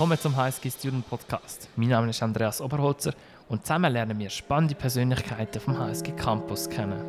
[0.00, 1.68] Willkommen zum HSG Student Podcast.
[1.76, 3.12] Mein Name ist Andreas Oberholzer
[3.48, 7.04] und zusammen lernen wir spannende Persönlichkeiten vom HSG Campus kennen.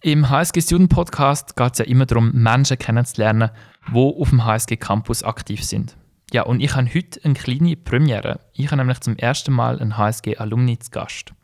[0.00, 3.50] Im HSG Student Podcast geht es ja immer darum, Menschen kennenzulernen,
[3.92, 5.94] die auf dem HSG Campus aktiv sind.
[6.32, 8.40] Ja, und ich habe heute eine kleine Premiere.
[8.54, 11.34] Ich habe nämlich zum ersten Mal einen HSG-Alumni zu Gast.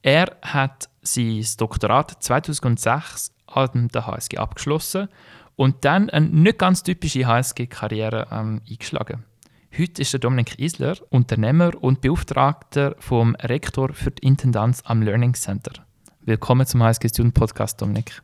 [0.00, 5.08] Er hat sein Doktorat 2006 an der HSG abgeschlossen
[5.56, 9.24] und dann eine nicht ganz typische HSG-Karriere ähm, eingeschlagen.
[9.76, 15.34] Heute ist der Dominik Isler Unternehmer und Beauftragter vom Rektor für die Intendanz am Learning
[15.34, 15.72] Center.
[16.20, 18.22] Willkommen zum HSG Student Podcast, Dominik.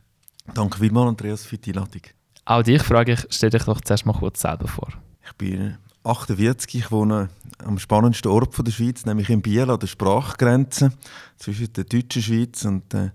[0.53, 2.01] Danke vielmals, Andreas, für die Einladung.
[2.45, 4.89] Auch dich frage ich, stell dich doch zuerst mal kurz selber vor.
[5.25, 7.29] Ich bin 48, ich wohne
[7.63, 10.91] am spannendsten Ort der Schweiz, nämlich in Biel an der Sprachgrenze
[11.37, 13.13] zwischen der deutschen Schweiz und der,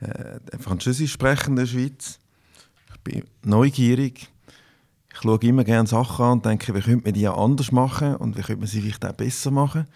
[0.00, 2.18] äh, der französisch sprechenden Schweiz
[3.04, 4.28] bin neugierig.
[5.12, 8.36] Ich schaue immer gerne Sachen an und denke, wie könnte man die anders machen und
[8.36, 9.86] wie könnte man sie vielleicht auch besser machen.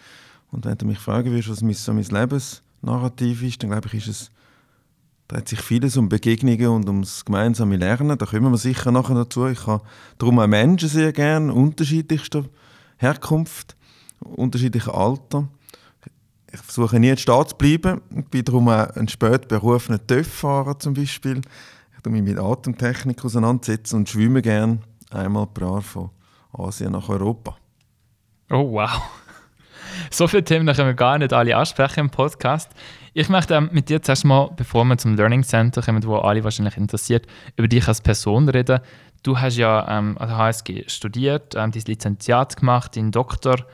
[0.51, 3.95] Und wenn du mich fragen würdest, was mein, so mein Lebensnarrativ ist, dann glaube ich,
[3.95, 4.31] ist es,
[5.27, 8.17] dreht sich vieles um Begegnungen und ums gemeinsame Lernen.
[8.17, 9.47] Da kommen wir sicher nachher dazu.
[9.47, 9.83] Ich habe
[10.17, 12.45] darum auch Menschen sehr gerne, unterschiedlichster
[12.97, 13.75] Herkunft,
[14.19, 15.47] unterschiedlicher Alter.
[16.51, 18.01] Ich versuche nie in Staat zu bleiben.
[18.15, 21.41] Ich bin darum auch ein spät berufener TÜV-Fahrer zum Beispiel
[22.05, 24.79] mich mit Atemtechnik auseinandersetzen und schwimme gerne
[25.11, 26.09] einmal pro Jahr von
[26.53, 27.57] Asien nach Europa.
[28.49, 29.01] Oh wow.
[30.11, 32.71] So viele Themen können wir gar nicht alle ansprechen im Podcast.
[33.13, 36.43] Ich möchte ähm, mit dir zuerst mal, bevor wir zum Learning Center kommen, wo alle
[36.43, 38.79] wahrscheinlich interessiert, über dich als Person reden.
[39.23, 43.65] Du hast ja ähm, an der HSG studiert, ähm, dein Lizenziat gemacht, deinen Doktor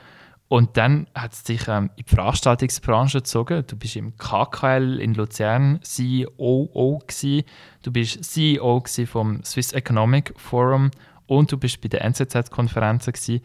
[0.54, 3.64] und dann hat es dich ähm, in die Veranstaltungsbranche gezogen.
[3.66, 7.42] Du bist im KKL in Luzern CEO gewesen.
[7.82, 10.92] Du bist CEO vom Swiss Economic Forum
[11.26, 13.40] und du bist bei den NZZ-Konferenzen gewesen.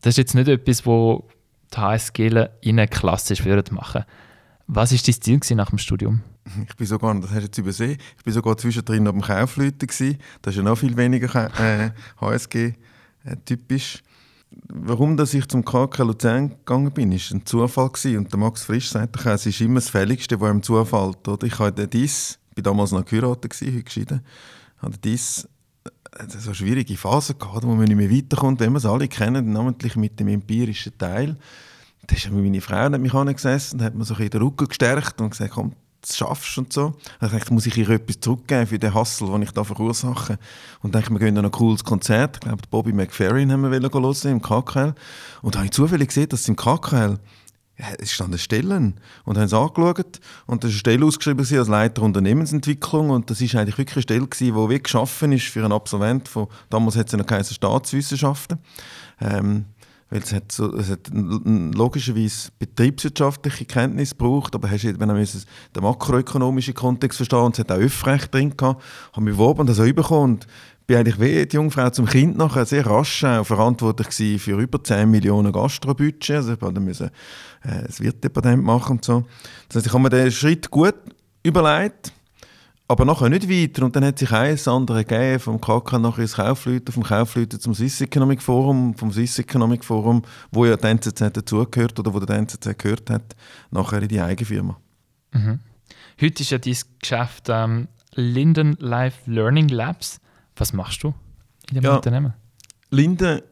[0.00, 1.28] Das ist jetzt nicht etwas, wo
[1.74, 4.06] die HSG Ihnen klassisch würden machen.
[4.66, 6.22] Was ist dein Ziel nach dem Studium?
[6.66, 10.16] Ich bin sogar, das hast du jetzt übersehen, ich bin sogar zwischendrin dem Kaufleuten gewesen.
[10.40, 13.96] Das ist ja noch viel weniger äh, HSG-typisch.
[13.96, 14.07] Äh,
[14.68, 18.18] warum dass ich zum KK Luzern gegangen bin, ist ein Zufall gewesen.
[18.18, 21.26] Und der Max Frisch sagt es ist immer das Fälligste, was ihm zufällt.
[21.26, 21.46] Oder?
[21.46, 24.20] Ich hatte dies, ich war damals noch geheiratet, heute geschieden,
[24.78, 25.48] hatte dies
[25.84, 29.52] äh, so schwierige Phase gehabt, wo man nicht mehr weiterkommt, wenn wir es alle kennen,
[29.52, 31.36] namentlich mit dem empirischen Teil.
[32.06, 35.20] Da ist meine Frau hat mich angesessen und hat mir so in den Rücken gestärkt
[35.20, 35.72] und gesagt, komm,
[36.16, 36.94] schaffst und so.
[37.20, 40.38] Ich dachte, muss ich ihr etwas zurückgeben für den Hassel, den ich da verursache.
[40.82, 42.36] Und dachte, wir gehen dann ein cooles Konzert.
[42.36, 44.94] Ich glaube, Bobby McFerrin haben wir hören im KKL.
[45.42, 47.18] Und da habe ich zufällig gesehen, dass im KKL
[47.98, 52.02] es standen Stellen und haben es angeschaut und da ist eine Stelle ausgeschrieben als Leiter
[52.02, 55.72] Unternehmensentwicklung und das ist eigentlich wirklich eine Stelle gewesen, die wie geschaffen ist für einen
[55.72, 58.58] Absolvent von, damals hat es noch keine Staatswissenschaften,
[59.20, 59.66] ähm,
[60.10, 65.82] weil es hat, so, es hat logischerweise betriebswirtschaftliche Kenntnis gebraucht, aber hast, wenn man den
[65.82, 68.82] makroökonomischen Kontext verstehen und es hat auch Öffrecht drin gehabt,
[69.12, 70.46] haben wir beworben und das auch bekommen und
[70.86, 75.10] bin eigentlich wie die Jungfrau zum Kind nachher sehr rasch auch verantwortlich für über 10
[75.10, 77.12] Millionen Gastrobudget, also ich musste
[77.62, 79.24] äh, das Wirtdepartement machen und so.
[79.68, 80.94] Das heißt, ich habe mir den Schritt gut
[81.42, 82.12] überlegt,
[82.88, 83.84] aber nachher nicht weiter.
[83.84, 87.74] Und dann hat sich eines andere gegeben, vom KK nachher ins Kaufleuten, vom Kaufleuten zum
[87.74, 92.36] Swiss Economic Forum, vom Swiss Economic Forum, wo ja der NZZ dazugehört oder wo der
[92.36, 93.36] NZZ gehört hat,
[93.70, 94.78] nachher in die Eigenfirma.
[95.32, 95.60] Mhm.
[96.20, 100.18] Heute ist ja dein Geschäft ähm, Linden Life Learning Labs.
[100.56, 101.14] Was machst du
[101.68, 102.32] in dem ja, Unternehmen?
[102.90, 103.42] Linden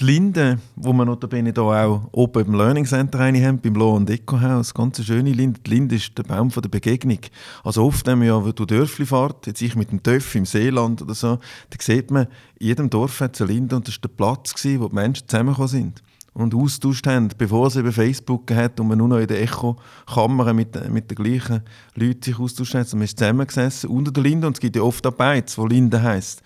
[0.00, 3.96] die Linde, wo wir notabene hier auch oben im Learning Center eine haben, beim Lo
[3.96, 5.58] und Eco Haus, ganz schöne Linde.
[5.60, 7.18] Die Linde ist der Baum der Begegnung.
[7.64, 11.02] Also oft, wenn man ja durch Dörfli fährt, jetzt ich mit dem Töff im Seeland
[11.02, 11.38] oder so,
[11.70, 12.28] da sieht man,
[12.60, 14.94] in jedem Dorf hat es eine Linde und das war der Platz, gewesen, wo die
[14.94, 19.18] Menschen zusammengekommen sind und austauscht haben, bevor es eben Facebook hat und man nur noch
[19.18, 21.62] in der Echo-Kamera mit, mit den gleichen
[21.96, 22.92] Leuten sich austauscht hat.
[22.92, 25.66] Und man ist zusammengesessen unter der Linde und es gibt ja oft auch Beiz, wo
[25.66, 26.42] Linde heisst.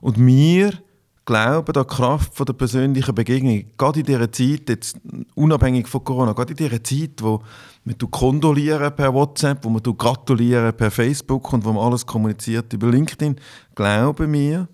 [0.00, 0.74] Und wir
[1.24, 3.64] glauben an die Kraft der persönlichen Begegnung.
[3.78, 4.96] Gerade in dieser Zeit, jetzt
[5.34, 7.42] unabhängig von Corona, gerade in dieser Zeit, wo
[7.84, 12.88] man kondolieren per WhatsApp, wo man gratulieren per Facebook und wo man alles kommuniziert über
[12.88, 13.36] LinkedIn,
[13.74, 14.68] glauben wir,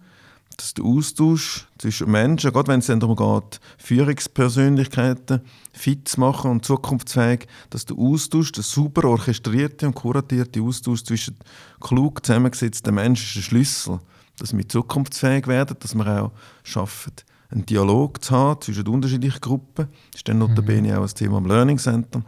[0.57, 5.41] dass der Austausch zwischen Menschen, gerade wenn es darum geht, Führungspersönlichkeiten
[5.73, 11.37] fit zu machen und zukunftsfähig, dass der Austausch, der super orchestrierte und kuratierte Austausch zwischen
[11.81, 14.01] klug zusammengesetzten Menschen ist der Schlüssel
[14.39, 16.33] dass wir zukunftsfähig werden, dass wir auch
[16.63, 17.13] schaffen,
[17.51, 19.89] einen Dialog zu haben zwischen den unterschiedlichen Gruppen.
[20.11, 20.99] Das ist dann notabene mhm.
[20.99, 22.23] auch ein Thema am Learning Center.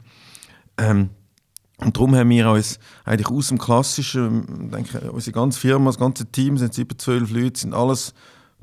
[0.78, 1.10] Ähm,
[1.78, 6.26] Und darum haben wir uns eigentlich aus dem Klassischen, denke, unsere ganze Firma, das ganze
[6.26, 8.14] Team sind über zwölf Leute, sind alles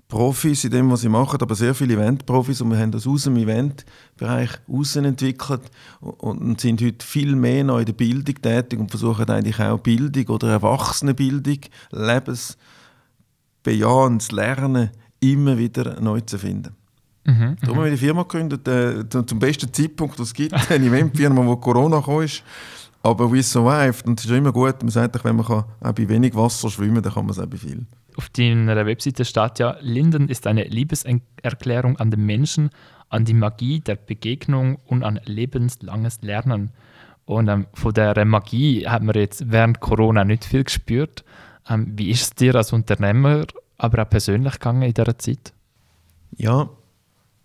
[0.07, 3.23] Profis in dem, was sie machen, aber sehr viele Event-Profis und wir haben das aus
[3.23, 4.51] dem Eventbereich
[4.95, 5.63] entwickelt
[5.99, 10.27] und sind heute viel mehr noch in der Bildung tätig und versuchen eigentlich auch Bildung
[10.27, 11.59] oder Erwachsenenbildung,
[13.67, 16.75] lebensbejahendes Lernen immer wieder neu zu finden.
[17.25, 20.85] Mhm, Darum haben wir die Firma gegründet, äh, zum besten Zeitpunkt, was es gibt, eine
[20.85, 22.43] Eventfirma, wo Corona kam ist.
[23.03, 26.09] Aber we survived und es ist immer gut, man sagt, wenn man kann, auch bei
[26.09, 27.85] wenig Wasser schwimmen kann, dann kann man es auch bei viel
[28.17, 32.71] auf deiner Webseite steht ja, Linden ist eine Liebeserklärung an den Menschen,
[33.09, 36.71] an die Magie der Begegnung und an lebenslanges Lernen.
[37.25, 41.23] Und ähm, von der Magie hat man jetzt während Corona nicht viel gespürt.
[41.69, 43.45] Ähm, wie ist es dir als Unternehmer,
[43.77, 45.53] aber auch persönlich gegangen in dieser Zeit?
[46.35, 46.69] Ja,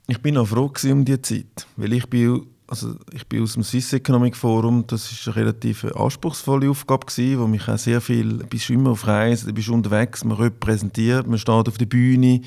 [0.07, 3.63] ich bin auch froh um diese Zeit, weil ich bin also ich bin aus dem
[3.63, 8.39] Swiss Economic Forum, das ist eine relativ anspruchsvolle Aufgabe gewesen, wo mich auch sehr viel,
[8.39, 12.41] du bist immer auf Reisen, du bist unterwegs, man repräsentiert, man steht auf der Bühne,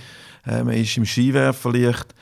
[0.47, 2.15] äh, man ist im Skiwerferlicht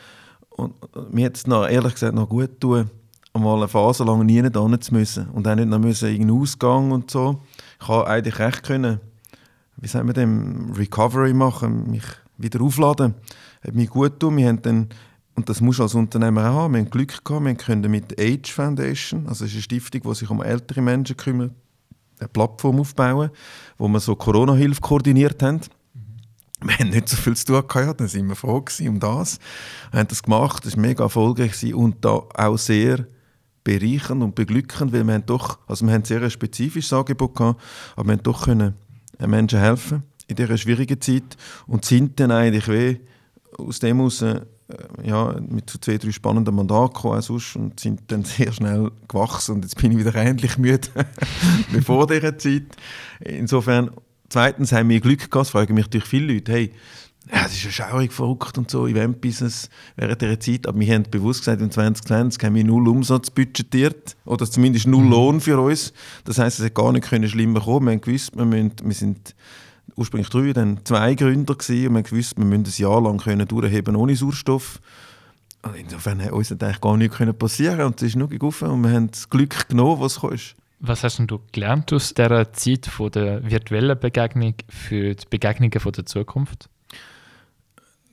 [0.49, 0.73] und
[1.13, 2.89] mir hat es noch, ehrlich gesagt noch gut tun,
[3.31, 6.91] einmal eine Phase lang nie nicht zu müssen und auch nicht noch müssen irgendeinen Ausgang
[6.91, 7.41] und so.
[7.81, 8.99] Ich habe eigentlich recht können,
[9.83, 12.05] wie sagen wir dem, Recovery machen, mich
[12.37, 13.15] wieder aufladen,
[13.61, 14.37] hat mir gut tun.
[14.37, 14.89] Wir haben dann
[15.35, 16.73] und das muss als Unternehmer auch haben.
[16.73, 20.29] Wir haben Glück gehabt, wir können mit Age Foundation, also ist eine Stiftung, die sich
[20.29, 21.51] um ältere Menschen kümmert,
[22.19, 23.29] eine Plattform aufbauen,
[23.77, 25.59] wo wir so Corona-Hilfe koordiniert haben.
[25.93, 26.67] Mhm.
[26.69, 29.39] Wir haben nicht so viel zu tun gehabt, dann sind wir froh um das.
[29.91, 33.05] Wir haben das gemacht, das war mega erfolgreich und da auch sehr
[33.65, 37.61] bereichernd und beglückend, weil wir haben doch, also wir haben sehr ein spezifisches Angebot gehabt,
[37.97, 38.75] aber wir haben doch können
[39.27, 41.37] Menschen helfen in dieser schwierigen Zeit
[41.67, 42.99] und sind dann eigentlich wie
[43.57, 44.41] aus dem heraus äh,
[45.03, 49.55] ja, mit so zwei, drei spannenden Mandaten gekommen sonst und sind dann sehr schnell gewachsen
[49.55, 50.87] und jetzt bin ich wieder ähnlich müde
[51.71, 52.63] wie vor dieser Zeit.
[53.19, 53.91] Insofern,
[54.29, 56.71] zweitens haben wir Glück gehabt, fragen mich natürlich viele Leute, hey,
[57.31, 61.03] ja, es ist ja schaurig verrückt und so, Eventbusiness während dieser Zeit, aber wir haben
[61.09, 65.11] bewusst gesagt, in 2020 haben wir null Umsatz budgetiert oder zumindest null mhm.
[65.11, 65.93] Lohn für uns.
[66.25, 67.87] Das heißt, es hätte gar nicht können schlimmer kommen.
[67.87, 69.35] Wir haben gewusst, wir, müssen, wir sind
[69.95, 73.47] ursprünglich drei, dann zwei Gründer gewesen, und wir wussten, wir müssen ein Jahr lang können
[73.47, 74.81] durchheben ohne Sauerstoff.
[75.61, 78.91] Und insofern hat uns eigentlich gar nichts passieren und es ist nur gegangen und wir
[78.91, 80.37] haben das Glück genommen, was kam.
[80.85, 85.93] Was hast du gelernt aus dieser Zeit von der virtuellen Begegnung für die Begegnungen von
[85.93, 86.67] der Zukunft?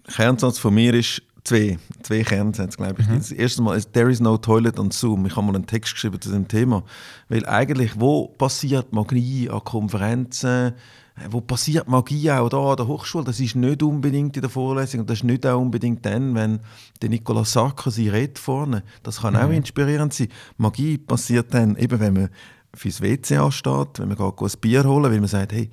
[0.08, 3.08] Kernsatz von mir ist zwei, zwei Kernsätze, glaube ich.
[3.08, 3.18] Mhm.
[3.18, 5.26] Das erste Mal ist «There is no toilet on Zoom».
[5.26, 6.84] Ich habe mal einen Text geschrieben zu dem Thema.
[7.28, 10.74] Weil eigentlich, wo passiert Magie an Konferenzen,
[11.28, 13.24] wo passiert Magie auch da an der Hochschule?
[13.24, 16.60] Das ist nicht unbedingt in der Vorlesung und das ist nicht auch unbedingt dann, wenn
[17.02, 18.82] der Nicolas Sarkozy redet vorne.
[19.02, 19.40] Das kann mhm.
[19.40, 20.28] auch inspirierend sein.
[20.56, 22.28] Magie passiert dann eben, wenn man
[22.74, 25.70] fürs WC ansteht, wenn man geht ein Bier holen, weil man sagt, hey,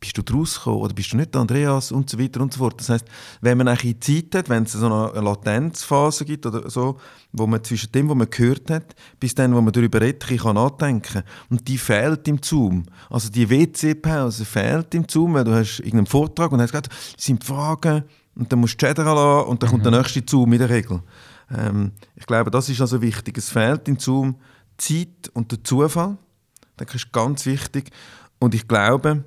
[0.00, 2.80] bist du rausgekommen oder bist du nicht Andreas und so weiter und so fort.
[2.80, 3.04] Das heißt,
[3.40, 6.98] wenn man eigentlich Zeit hat, wenn es so eine Latenzphase gibt oder so,
[7.32, 10.54] wo man zwischen dem, was man gehört hat, bis dann, wo man darüber redet, kann
[10.54, 11.22] nachdenken.
[11.50, 12.84] Und die fehlt im Zoom.
[13.10, 17.24] Also die WC-Pause fehlt im Zoom, weil du hast irgendeinen Vortrag und hast gesagt, es
[17.24, 18.04] sind Fragen
[18.36, 19.72] und dann musst du chatten lassen und dann mhm.
[19.72, 19.98] kommt der mhm.
[19.98, 21.02] nächste Zoom in der Regel.
[21.50, 23.36] Ähm, ich glaube, das ist also wichtig.
[23.36, 24.36] Es fehlt im Zoom
[24.76, 26.16] Zeit und der Zufall.
[26.76, 27.90] Das ist ganz wichtig.
[28.38, 29.24] Und ich glaube,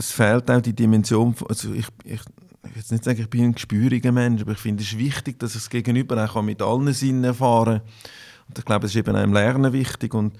[0.00, 2.20] es fehlt auch die Dimension, also ich, ich,
[2.64, 5.54] ich will nicht sagen, ich bin ein gespüriger Mensch, aber ich finde es wichtig, dass
[5.54, 7.88] ich das Gegenüber auch mit allen Sinnen erfahren kann.
[8.48, 10.14] Und ich glaube, es ist eben auch im Lernen wichtig.
[10.14, 10.38] Und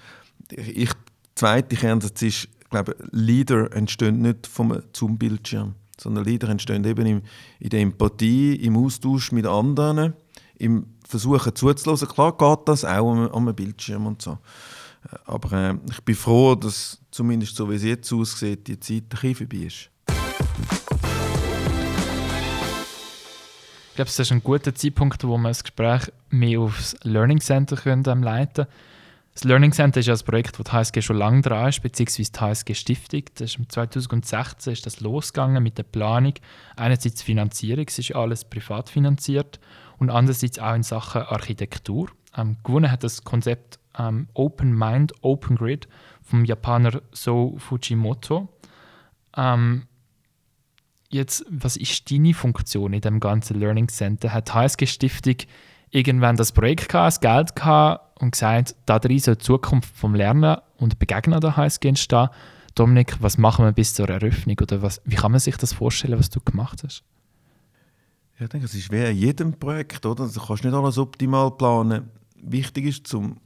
[0.50, 0.90] ich,
[1.35, 7.23] zweite Kernsatz ist, ich glaube, Leader entstehen nicht vom Zoom-Bildschirm, sondern Leader entstehen eben in,
[7.59, 10.14] in der Empathie, im Austausch mit anderen,
[10.57, 12.09] im Versuchen zuzulassen.
[12.09, 14.38] Klar geht das auch am, am Bildschirm und so.
[15.26, 19.09] Aber äh, ich bin froh, dass zumindest so wie es jetzt aussieht, die Zeit ein
[19.09, 19.90] bisschen vorbei ist.
[23.90, 27.76] Ich glaube, es ist ein guter Zeitpunkt, wo wir das Gespräch mehr aufs Learning Center
[27.76, 28.67] können, ähm, leiten.
[29.35, 32.33] Das Learning Center ist ja ein Projekt, das die HSG schon lange dran ist, beziehungsweise
[32.33, 33.23] die HSG Stiftung.
[33.35, 36.35] Das ist 2016 ist das losgegangen mit der Planung.
[36.76, 39.61] Einerseits Finanzierung, es ist alles privat finanziert
[39.99, 42.09] und andererseits auch in Sachen Architektur.
[42.37, 45.88] Ähm, gewonnen hat das Konzept ähm, Open Mind, Open Grid
[46.31, 48.49] vom Japaner So Fujimoto.
[49.37, 49.87] Ähm,
[51.11, 54.33] jetzt, was ist deine Funktion in dem ganzen Learning Center?
[54.33, 55.37] Hat HSG Stiftung
[55.91, 60.15] irgendwann das Projekt gehabt, das Geld gehabt und gesagt, da drin soll die Zukunft vom
[60.15, 62.29] Lernen und Begegnen der HSG entstehen?
[62.77, 64.57] Dominik, was machen wir bis zur Eröffnung?
[64.63, 67.03] Oder was, wie kann man sich das vorstellen, was du gemacht hast?
[68.39, 70.29] Ja, ich denke, es ist wie in jedem Projekt, oder?
[70.29, 72.09] Du kannst nicht alles optimal planen.
[72.37, 73.37] Wichtig ist, zum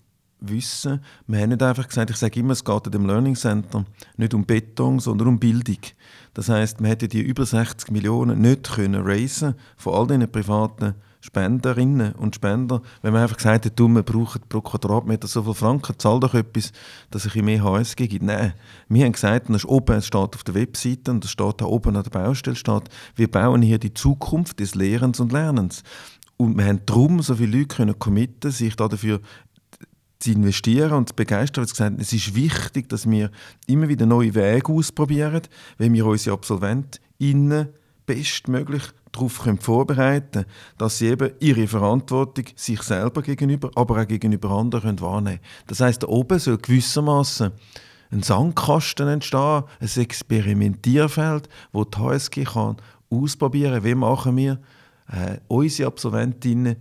[0.40, 3.84] wissen, wir haben nicht einfach gesagt, ich sage immer, es geht in dem Learning Center
[4.16, 5.78] nicht um Beton, sondern um Bildung.
[6.34, 10.94] Das heißt, man hätte die über 60 Millionen nicht können raisen von all diesen privaten
[11.24, 15.98] Spenderinnen und Spender, wenn man einfach gesagt hätte, man braucht pro Quadratmeter so viel Franken,
[15.98, 16.70] zahl doch etwas,
[17.10, 18.26] dass ich mehr HSG gibt.
[18.26, 18.52] Nein,
[18.90, 21.64] wir haben gesagt, das ist oben, es steht auf der Webseite und das steht da
[21.64, 25.82] oben an der Baustelle, steht, wir bauen hier die Zukunft des Lehrens und Lernens.
[26.36, 29.20] Und wir haben darum so viele Leute können committen, sich dafür
[30.24, 31.66] zu investieren und zu begeistern.
[31.66, 33.30] Gesagt, es ist wichtig, dass wir
[33.66, 35.42] immer wieder neue Wege ausprobieren,
[35.76, 37.68] wenn wir unsere AbsolventInnen
[38.06, 40.46] bestmöglich darauf vorbereiten können,
[40.78, 45.66] dass sie eben ihre Verantwortung sich selber gegenüber, aber auch gegenüber anderen wahrnehmen können.
[45.66, 47.52] Das heißt, da oben soll gewissermaßen
[48.10, 52.76] ein Sandkasten entstehen, ein Experimentierfeld, wo die HSG kann
[53.10, 54.58] ausprobieren kann, wie machen wir
[55.08, 56.76] äh, unsere Absolventinnen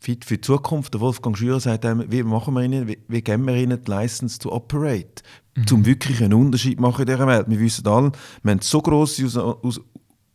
[0.00, 0.94] fit für die Zukunft.
[0.94, 4.38] Der Wolfgang Schürer sagt, wie machen wir ihnen, wie, wie geben wir ihnen die License
[4.38, 5.22] to operate,
[5.54, 5.66] mhm.
[5.72, 7.46] um wirklich einen Unterschied machen in dieser Welt.
[7.48, 8.10] Wir wissen alle,
[8.42, 9.28] wir haben so grosse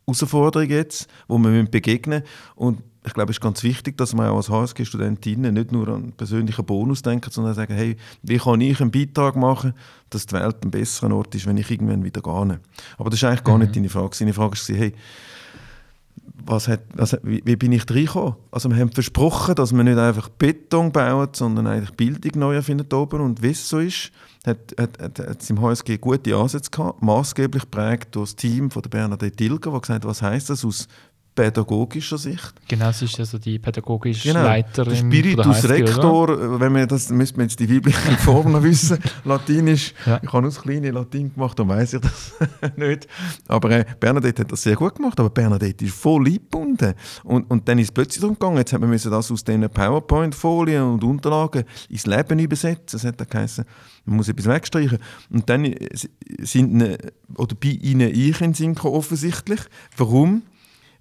[0.07, 2.55] Herausforderungen jetzt, wo wir begegnen müssen.
[2.55, 5.95] Und ich glaube, es ist ganz wichtig, dass man auch als HSG-Studentinnen nicht nur an
[5.95, 9.74] einen persönlichen Bonus denken, sondern sagen, hey, wie kann ich einen Beitrag machen,
[10.10, 12.60] dass die Welt ein besserer Ort ist, wenn ich irgendwann wieder gehe.
[12.98, 13.63] Aber das ist eigentlich gar mhm.
[13.63, 14.15] nicht deine Frage.
[14.17, 14.93] Deine Frage war, hey,
[16.46, 18.36] was hat, was, wie, wie, bin ich reingekommen?
[18.51, 22.91] Also wir haben versprochen, dass wir nicht einfach Beton bauen, sondern eigentlich Bildung neu erfinden
[22.94, 23.22] oben.
[23.22, 24.12] Und wie es so ist,
[24.46, 24.74] hat,
[25.39, 29.72] es im HSG gute Ansätze gehabt, maßgeblich geprägt durch das Team von der Bernadette Dilger,
[29.72, 30.88] der gesagt hat, was heisst das aus
[31.36, 32.54] pädagogischer Sicht.
[32.68, 34.44] Genau, sie ist also die pädagogische genau.
[34.44, 34.94] Leiterin.
[35.12, 36.60] Der Spiritus der Rector, oder?
[36.60, 38.98] wenn wir das, müsste man jetzt die weibliche Form noch wissen.
[39.25, 40.20] Latinisch, ja.
[40.24, 42.34] ich habe das kleine Latin gemacht, dann weiß ich das
[42.77, 43.08] nicht.
[43.48, 46.94] Aber äh, Bernadette hat das sehr gut gemacht, aber Bernadette ist voll eingebunden.
[47.24, 50.84] Und, und dann ist es plötzlich darum gegangen, jetzt haben wir das aus diesen PowerPoint-Folien
[50.84, 52.86] und Unterlagen ins Leben übersetzen.
[52.94, 53.65] Das hat dann geheißen,
[54.06, 55.00] man muss etwas wegstreichen.
[55.30, 55.77] Und dann äh,
[56.39, 56.82] sind,
[57.36, 59.60] oder bei ihnen ich in Sinn offensichtlich.
[59.98, 60.44] Warum?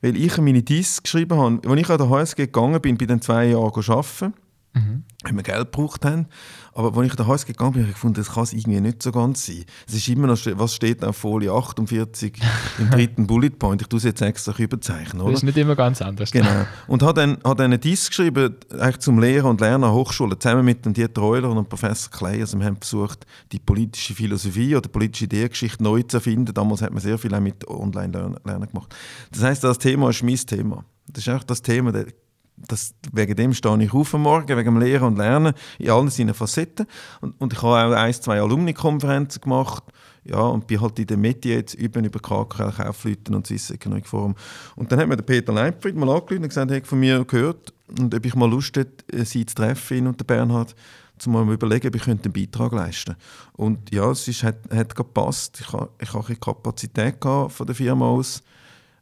[0.04, 1.66] Weil ich meine Diss geschrieben habe.
[1.66, 4.34] Als ich an der HSG gegangen bin, ich dann zwei Jahre arbeiten,
[4.74, 5.04] mhm.
[5.24, 6.26] Weil wir Geld gebraucht haben.
[6.72, 8.80] Aber als ich an der HSG gegangen bin, habe ich gefunden, das kann es irgendwie
[8.80, 9.64] nicht so ganz sein.
[9.86, 12.34] Es ist immer noch, was steht auf Folie 48
[12.78, 13.82] im dritten Bullet Point.
[13.82, 15.32] Ich tue es jetzt extra überzeichnen, oder?
[15.32, 16.32] Das ist nicht immer ganz anders.
[16.32, 16.66] Genau.
[16.88, 20.64] Und habe dann, habe dann einen Diss geschrieben, eigentlich zum Lehrer und Lerner Hochschule, zusammen
[20.64, 22.40] mit dem Dieter Euler und Professor Clay.
[22.40, 26.52] Also wir haben versucht, die politische Philosophie oder politische Ideengeschichte neu zu erfinden.
[26.52, 28.94] Damals hat man sehr viel auch mit Online-Lernen gemacht.
[29.30, 30.84] Das heißt, das Thema ist mein Thema.
[31.06, 32.06] Das ist auch das Thema, der
[32.56, 36.10] das, wegen dem stehe ich auf am Morgen, wegen dem Lehren und Lernen in allen
[36.10, 36.86] seinen Facetten.
[37.20, 39.84] Und, und ich habe auch ein, zwei Alumni-Konferenzen gemacht
[40.24, 44.06] ja, und bin halt in den Medien jetzt üben über KKL, Kaufleuten und Swiss Economic
[44.06, 44.34] Forum.
[44.76, 47.24] Und dann hat mir der Peter Leibfried mal angerufen und gesagt, er hat von mir
[47.24, 50.74] gehört und ob ich mal Lust hätte, äh, sie zu treffen, ihn und den Bernhard,
[51.26, 53.24] um mal überlegen, ob ich einen Beitrag leisten könnte.
[53.52, 55.60] Und ja, es ist, hat, hat gepasst.
[55.60, 58.42] Ich habe ich hab Kapazität von der Firma aus,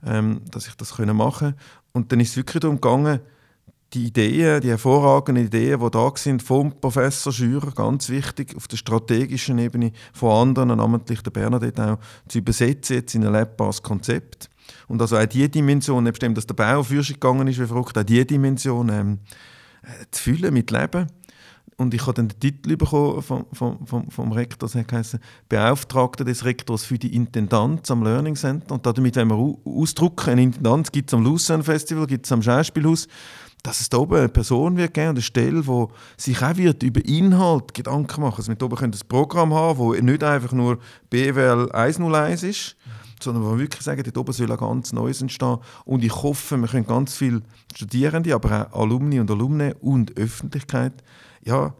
[0.04, 1.56] ähm, dass ich das machen konnte.
[1.92, 3.20] Und dann ist es wirklich darum gegangen,
[3.94, 8.76] die Ideen, die hervorragenden Ideen, die da sind, vom Professor Schürer, ganz wichtig, auf der
[8.76, 14.48] strategischen Ebene, von anderen, namentlich der Bernadette auch, zu übersetzen jetzt in ein lebbares Konzept.
[14.88, 17.96] Und also auch diese Dimension, nebst dem, dass der Bau auf gegangen ist, wie verrückt,
[17.98, 19.18] auch diese Dimension ähm,
[19.82, 21.06] äh, zu füllen mit Leben.
[21.76, 25.18] Und ich habe dann den Titel bekommen vom, vom, vom, vom Rektor, das heißt
[25.48, 28.74] Beauftragter des Rektors für die Intendanz am Learning Center.
[28.74, 32.42] Und damit wenn wir ausdrücken, eine Intendanz gibt es am Lucerne Festival, gibt es am
[32.42, 33.08] Schauspielhaus,
[33.62, 37.04] dass es da oben eine Person wird geben, eine Stelle, die sich auch wird über
[37.04, 38.36] Inhalt Gedanken machen.
[38.38, 40.78] Also wir oben können ein Programm haben, wo nicht einfach nur
[41.10, 42.76] BWL 101 ist,
[43.20, 45.58] sondern wo wir wirklich sagen, dort oben soll ein ganz Neues entstehen.
[45.84, 47.42] Und ich hoffe, wir können ganz viele
[47.74, 50.94] Studierende, aber auch Alumni und Alumne und Öffentlichkeit
[51.44, 51.74] ja,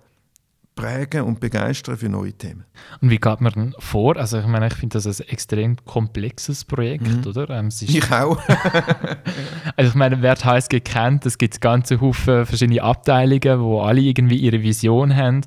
[0.75, 2.65] prägen und begeistern für neue Themen.
[3.01, 4.17] Und wie geht man dann vor?
[4.17, 7.27] Also ich meine, ich finde das ein extrem komplexes Projekt, mhm.
[7.27, 7.51] oder?
[7.51, 8.39] Ähm, ich auch.
[9.77, 14.01] also ich meine, wer die HSG kennt, es gibt ganze Haufen verschiedene Abteilungen, wo alle
[14.01, 15.43] irgendwie ihre Vision haben.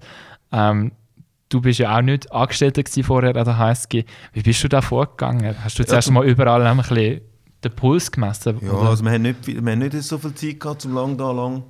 [0.51, 0.91] Ähm,
[1.49, 4.05] du bist ja auch nicht Angestellter vorher an der HSG.
[4.33, 5.55] Wie bist du da vorgegangen?
[5.63, 7.21] Hast du zuerst ja, mal überall ein bisschen
[7.63, 8.59] den Puls gemessen?
[8.61, 8.89] Ja, oder?
[8.89, 11.63] also wir haben, nicht, wir haben nicht so viel Zeit gehabt, um lang da lang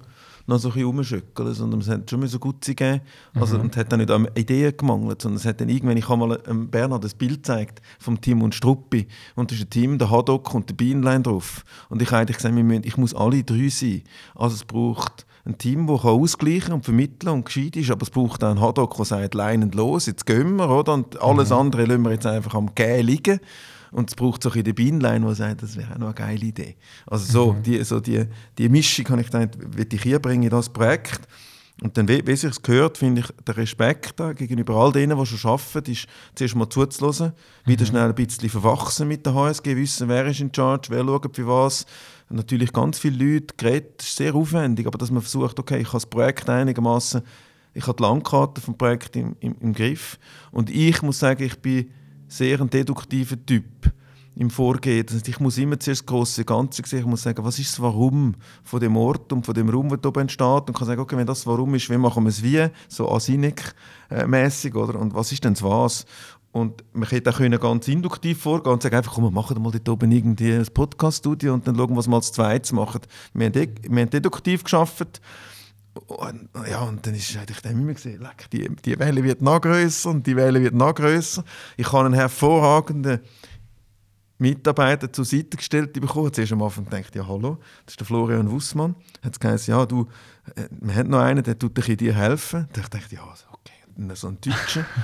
[0.47, 3.01] noch so ein bisschen rumschütteln, sondern es hat schon so gut gegeben.
[3.33, 3.63] Also, mhm.
[3.63, 6.27] Und es hat dann nicht an Ideen gemangelt, sondern es hat dann irgendwann, ich habe
[6.27, 10.11] mal Bernhard das Bild gezeigt vom Team und Struppi und da ist ein Team, der
[10.11, 11.63] Haddock und der Bienenlein drauf.
[11.89, 14.03] Und ich habe eigentlich gesagt, ich muss alle drei sein.
[14.35, 18.43] Also es braucht ein Team, das ausgleichen und vermitteln und gescheit ist, aber es braucht
[18.43, 20.93] auch einen Haddock, der sagt, leinend los, jetzt gehen wir, oder?
[20.93, 21.57] Und alles mhm.
[21.57, 23.39] andere lassen wir jetzt einfach am Gehen liegen.
[23.95, 26.45] Und es braucht so ein bisschen Bienenlein, der sagt, das wäre auch noch eine geile
[26.45, 26.75] Idee.
[27.07, 27.63] Also so, mhm.
[27.63, 28.25] die, so die,
[28.57, 31.21] die Mischung habe ich gedacht, will ich hier bringen in das Projekt.
[31.81, 35.25] Und dann, wie, wie sich gehört, finde ich, der Respekt da gegenüber all denen, die
[35.25, 37.31] schon arbeiten, ist zuerst mal zuzuhören,
[37.63, 37.87] wieder mhm.
[37.87, 41.47] schnell ein bisschen verwachsen mit der HSG, wissen, wer ist in Charge, wer schaut für
[41.47, 41.85] was.
[42.27, 45.95] Natürlich ganz viele Leute, geredet, ist sehr aufwendig, aber dass man versucht, okay, ich habe
[45.95, 47.21] das Projekt einigermaßen,
[47.73, 50.19] ich habe die Landkarte vom Projekt im, im, im Griff.
[50.51, 51.89] Und ich muss sagen, ich bin
[52.27, 53.74] sehr ein deduktiver Typ
[54.35, 55.05] im Vorgehen.
[55.25, 56.99] Ich muss immer zuerst das große Ganze sehen.
[56.99, 60.05] Ich muss sagen, was ist das Warum von dem Ort und von dem Raum, der
[60.05, 60.67] oben entsteht.
[60.67, 62.67] Und kann sagen, okay, wenn das Warum ist, wie machen wir es wie?
[62.89, 64.99] So Asinik-mäßig, oder?
[64.99, 66.05] Und was ist denn das Was?
[66.51, 69.89] Und man hätte auch ganz induktiv vorgehen und sagen einfach, komm, wir machen mal dort
[69.89, 73.01] oben irgendwie ein Podcast-Studio und dann schauen was wir als Zweites machen.
[73.33, 75.21] Wir haben, wir haben deduktiv geschafft.
[76.07, 79.61] Und, ja, und dann ist eigentlich dann immer gesehen, leck, die, die Welle wird noch
[79.61, 81.43] größer und die Welle wird noch größer.
[81.77, 83.19] Ich habe einen hervorragenden
[84.37, 86.33] Mitarbeiter zur Seite gestellt bekommen.
[86.33, 88.95] Zuerst am Anfang gedacht, ja hallo, das ist der Florian Wussmann.
[89.23, 90.07] Hat es geheißen, ja du,
[90.55, 92.67] äh, wir haben noch einen, der tut dir helfen.
[92.73, 94.85] Da dachte ich, ja okay, so ein Deutscher.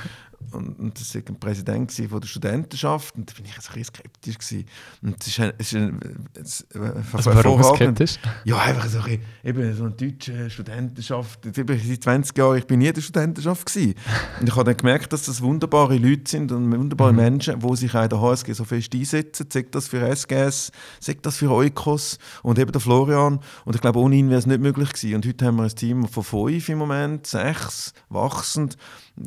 [0.51, 3.83] und, und das war ein Präsident von der Studentenschaft und da bin ich ein bisschen
[3.83, 4.65] skeptisch gewesen.
[5.01, 5.99] und es ist, ein, es ist ein,
[6.33, 6.65] es,
[7.13, 8.19] also warum skeptisch?
[8.43, 12.87] ja einfach so ein, eben so eine deutsche Studentenschaft seit 20 Jahren ich bin nie
[12.87, 13.95] in der Studentenschaft gewesen.
[14.39, 17.19] und ich habe dann gemerkt dass das wunderbare Leute sind und wunderbare mhm.
[17.19, 21.25] Menschen die sich auch in der HSG so fest einsetzen sagt das für SGS sagt
[21.25, 24.61] das für Eukos und eben der Florian und ich glaube ohne ihn wäre es nicht
[24.61, 28.77] möglich gewesen und heute haben wir ein Team von fünf im Moment sechs wachsend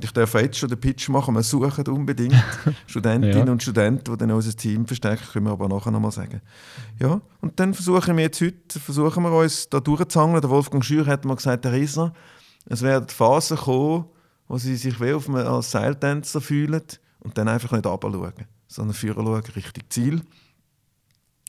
[0.02, 2.34] ich darf jetzt schon den Pitch machen, wir suchen unbedingt
[2.86, 3.52] Studentinnen ja.
[3.52, 6.40] und Studenten, die dann unser Team verstärken, können wir aber nachher nochmal sagen.
[7.00, 10.40] Ja, und dann versuchen wir jetzt heute, versuchen wir uns da durchzuhangeln.
[10.40, 12.12] Der Wolfgang Schür hat mal gesagt, der Rieser,
[12.66, 14.06] es werden Phasen kommen,
[14.48, 16.82] wo sie sich wie auf einem, als Seiltänzer fühlen
[17.20, 18.32] und dann einfach nicht runterschauen,
[18.66, 20.22] sondern führen schauen, richtig Ziel.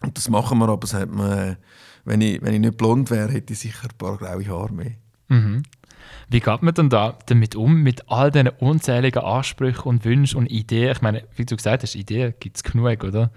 [0.03, 1.55] Und das machen wir, aber das hat man, äh,
[2.03, 4.91] wenn, ich, wenn ich nicht blond wäre, hätte ich sicher ein paar graue Haare mehr.
[5.29, 5.63] Mhm.
[6.29, 10.47] Wie geht man dann da damit um, mit all diesen unzähligen Ansprüchen und Wünschen und
[10.47, 10.91] Ideen?
[10.91, 13.31] Ich meine, wie du gesagt hast, Ideen gibt es genug, oder?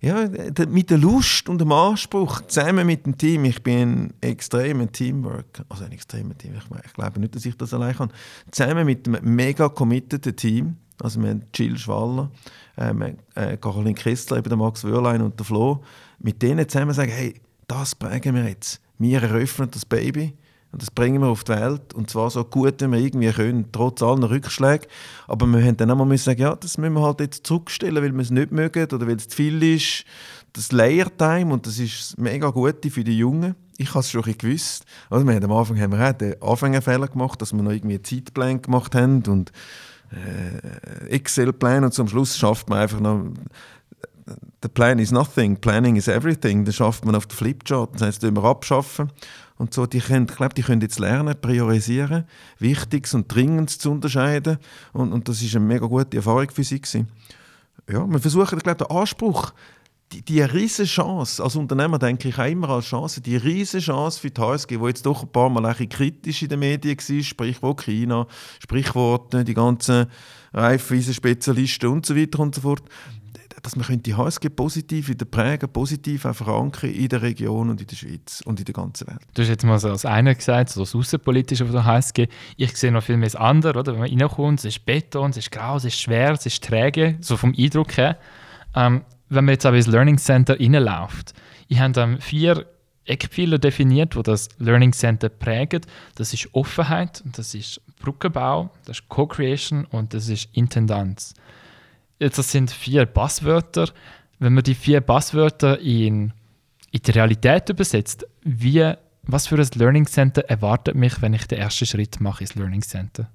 [0.00, 0.28] Ja,
[0.68, 3.44] mit der Lust und dem Anspruch, zusammen mit dem Team.
[3.44, 7.56] Ich bin ein extremer Teamwork, also ein extremer Team, ich, ich glaube nicht, dass ich
[7.56, 8.12] das allein kann.
[8.50, 12.32] Zusammen mit einem mega committed Team, also haben Jill Schwaller,
[12.76, 15.84] äh, äh, Caroline Kessler, eben der Max Wörlein und der Flo,
[16.18, 18.80] mit denen zusammen sagen, hey, das prägen wir jetzt.
[18.98, 20.34] Wir eröffnen das Baby
[20.72, 21.92] und das bringen wir auf die Welt.
[21.92, 24.86] Und zwar so gut, wie wir irgendwie können, trotz allen Rückschlägen.
[25.28, 28.14] Aber wir haben dann auch mal sagen, ja, das müssen wir halt jetzt zurückstellen, weil
[28.14, 30.04] wir es nicht mögen oder weil es zu viel ist.
[30.54, 33.54] Das Layer-Time, und das ist mega gut für die Jungen.
[33.76, 34.84] Ich habe es schon gewusst.
[35.10, 37.96] Also wir haben am Anfang haben wir auch den Anfängerfehler gemacht, dass wir noch irgendwie
[37.96, 39.52] einen Zeitplan gemacht haben und
[40.10, 43.24] äh, Excel-Plan und zum Schluss schafft man einfach noch
[44.62, 46.64] the plan is nothing, planning is everything.
[46.64, 47.94] Das schafft man auf der Flipchart.
[47.94, 49.10] Das heißt, wir abschaffen
[49.62, 52.24] und so, die können, ich glaube, die können jetzt lernen, priorisieren,
[52.58, 54.58] Wichtiges und Dringendes zu unterscheiden.
[54.92, 56.80] Und, und das ist eine mega gute Erfahrung für sie.
[56.80, 57.06] Gewesen.
[57.88, 59.52] Ja, wir versuchen, ich glaube, den Anspruch,
[60.10, 64.18] die, die riesige Chance, als Unternehmer denke ich auch immer als Chance, die riesige Chance
[64.18, 67.22] für die HSG, die jetzt doch ein paar Mal ein kritisch in den Medien war,
[67.22, 68.26] Sprichwort China,
[68.58, 70.06] Sprichworte, die ganzen
[70.54, 72.82] Reifeisen-Spezialisten und so weiter und so fort
[73.62, 77.80] dass man die HSG positiv in der Präge, positiv auch verankern in der Region und
[77.80, 79.20] in der Schweiz und in der ganzen Welt.
[79.34, 82.26] Du hast jetzt mal so als einer gesagt, so das Außenpolitische von der HSG.
[82.56, 83.92] Ich sehe noch viel mehr das andere, oder?
[83.92, 87.16] wenn man reinkommt, es ist Beton, es ist grau, es ist schwer, es ist träge,
[87.20, 88.18] so vom Eindruck her.
[88.74, 91.32] Ähm, wenn man jetzt aber ins Learning Center reinläuft,
[91.68, 92.66] ich habe dann vier
[93.04, 95.86] Eckpfeiler definiert, wo das Learning Center prägt.
[96.16, 101.34] Das ist Offenheit, das ist Brückenbau, das ist Co-Creation und das ist Intendanz.
[102.22, 103.88] Jetzt, das sind vier Passwörter.
[104.38, 106.32] Wenn man die vier Passwörter in,
[106.92, 108.92] in die Realität übersetzt, wie,
[109.24, 112.82] was für ein Learning Center erwartet mich, wenn ich den ersten Schritt mache ins Learning
[112.82, 113.28] Center?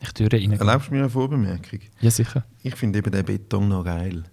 [0.00, 0.50] Ich türe rein.
[0.54, 1.78] Erlaubst du mir eine Vorbemerkung?
[2.00, 2.44] Ja, sicher.
[2.64, 4.24] Ich finde eben den Beton noch geil.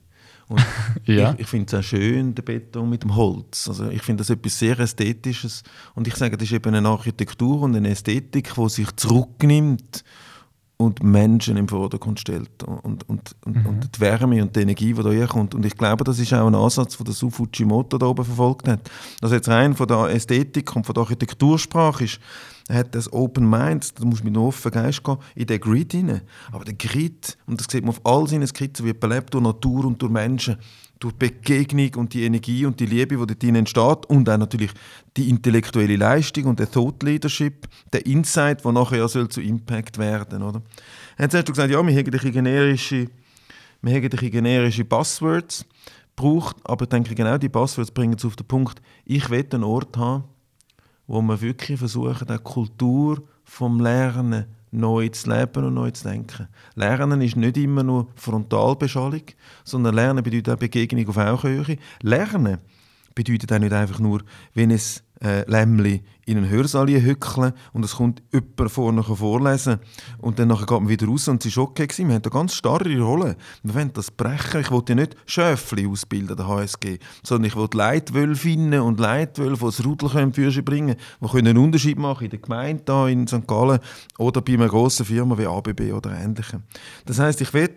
[1.06, 1.34] Ja.
[1.34, 3.68] Ich, ich finde es auch schön, den Beton mit dem Holz.
[3.68, 5.62] Also ich finde das etwas sehr Ästhetisches.
[5.94, 10.04] Und ich sage, das ist eben eine Architektur und eine Ästhetik, die sich zurücknimmt
[10.82, 13.66] und Menschen im Vordergrund stellt und, und, und, mhm.
[13.66, 15.54] und die Wärme und die Energie, die da herkommt.
[15.54, 18.90] Und ich glaube, das ist auch ein Ansatz, den Su Fujimoto da oben verfolgt hat.
[19.22, 22.20] Also jetzt rein von der Ästhetik und von der Architektursprache ist,
[22.70, 25.92] er hat das Open Mind, da muss mit einem offenen Geist gehen, in den Grid
[25.92, 26.22] hinein.
[26.52, 29.84] Aber der Grid, und das sieht man auf all seinen Skizzen, wird belebt durch Natur
[29.84, 30.56] und durch Menschen
[31.00, 34.72] durch die Begegnung und die Energie und die Liebe, die dort entsteht und auch natürlich
[35.16, 40.44] die intellektuelle Leistung und der Thought Leadership, der Insight, der nachher soll zu Impact werden
[40.44, 40.62] oder?
[41.18, 43.08] Jetzt hast du gesagt, ja, wir haben ein generische,
[43.82, 45.66] generische Passwords
[46.18, 49.64] braucht, aber ich denke genau die Passwords bringen es auf den Punkt, ich will einen
[49.64, 50.26] Ort haben,
[51.08, 56.48] wo man wirklich versucht, eine Kultur vom Lernen neu zu leben und neu zu denken.
[56.76, 59.24] Lernen ist nicht immer nur Frontalbeschallung,
[59.64, 61.78] sondern Lernen bedeutet auch Begegnung auf Augenhöhe.
[62.02, 62.60] Lernen
[63.16, 64.22] bedeutet auch nicht einfach nur,
[64.54, 69.80] wenn es äh, Lämmli in einen Hörsaal hückeln und es kommt jemand vorne vorlesen
[70.20, 72.08] und dann nachher geht man wieder raus und es war okay gewesen.
[72.08, 73.36] Wir haben da ganz starre Rollen.
[73.64, 74.62] Wir wollen das brechen.
[74.62, 79.78] Ich wollte ja nicht Schöfli ausbilden, der HSG, sondern ich wollte Leitwölfinnen und Leitwölfe, die
[79.78, 83.28] das Rudel können für bringen die können einen Unterschied machen in der Gemeinde hier in
[83.28, 83.48] St.
[83.48, 83.80] Gallen
[84.18, 86.64] oder bei einer grossen Firma wie ABB oder ähnlichem.
[87.06, 87.70] Das heisst, ich will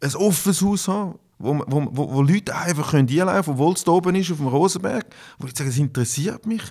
[0.00, 4.14] ein offenes Haus haben, wo, wo, wo, wo Leute einfach einlaufen können, obwohl es oben
[4.14, 5.06] ist, auf dem Rosenberg,
[5.38, 6.62] wo ich sage, es interessiert mich.